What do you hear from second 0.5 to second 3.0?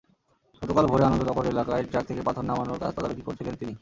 গতকাল ভোরে আনন্দনগর এলাকায় ট্রাক থেকে পাথর নামানোর কাজ